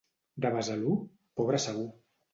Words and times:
De 0.45 0.51
Besalú? 0.55 0.95
Pobre 1.41 1.63
segur. 1.67 1.89